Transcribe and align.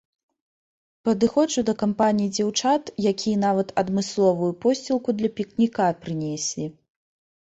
Падыходжу 1.09 1.63
да 1.67 1.73
кампаніі 1.81 2.31
дзяўчат, 2.37 2.83
якія 3.11 3.37
нават 3.45 3.67
адмысловую 3.85 4.51
посцілку 4.65 5.09
для 5.19 5.29
пікніка 5.41 5.85
прынеслі. 6.07 6.65